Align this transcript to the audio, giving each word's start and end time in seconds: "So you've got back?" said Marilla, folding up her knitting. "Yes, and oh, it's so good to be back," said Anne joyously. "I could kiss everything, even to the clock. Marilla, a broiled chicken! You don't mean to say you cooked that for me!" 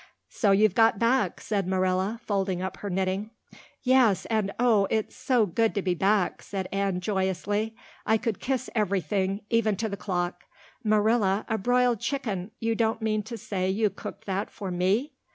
"So 0.29 0.49
you've 0.49 0.73
got 0.73 0.97
back?" 0.97 1.39
said 1.39 1.67
Marilla, 1.67 2.19
folding 2.25 2.59
up 2.59 2.77
her 2.77 2.89
knitting. 2.89 3.29
"Yes, 3.83 4.25
and 4.31 4.51
oh, 4.59 4.87
it's 4.89 5.15
so 5.15 5.45
good 5.45 5.75
to 5.75 5.83
be 5.83 5.93
back," 5.93 6.41
said 6.41 6.67
Anne 6.71 7.01
joyously. 7.01 7.75
"I 8.03 8.17
could 8.17 8.39
kiss 8.39 8.67
everything, 8.73 9.41
even 9.51 9.75
to 9.75 9.87
the 9.87 9.95
clock. 9.97 10.45
Marilla, 10.83 11.45
a 11.47 11.59
broiled 11.59 11.99
chicken! 11.99 12.49
You 12.59 12.73
don't 12.73 13.03
mean 13.03 13.21
to 13.21 13.37
say 13.37 13.69
you 13.69 13.91
cooked 13.91 14.25
that 14.25 14.49
for 14.49 14.71
me!" 14.71 15.13